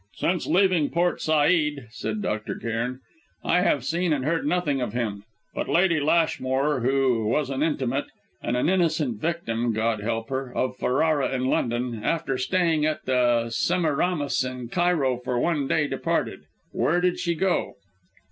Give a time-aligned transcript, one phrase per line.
[0.15, 2.55] "Since leaving Port Said," said Dr.
[2.55, 3.01] Cairn,
[3.43, 8.05] "I have seen and heard nothing of him; but Lady Lashmore, who was an intimate
[8.41, 13.51] and an innocent victim, God help her of Ferrara in London, after staying at the
[13.51, 16.45] Semiramis in Cairo for one day, departed.
[16.71, 17.75] Where did she go?"